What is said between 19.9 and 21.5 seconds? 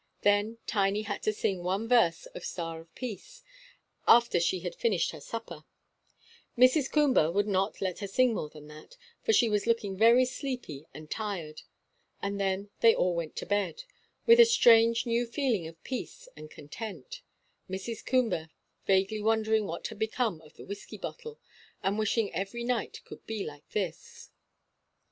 become of the whisky bottle,